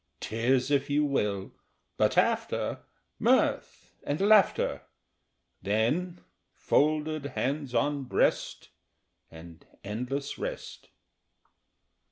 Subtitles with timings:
[0.19, 1.51] Tears if you will
[1.95, 2.79] but after
[3.19, 4.81] Mirth and laughter;
[5.61, 6.21] Then,
[6.55, 8.69] folded hands on breast
[9.29, 10.89] And endless rest.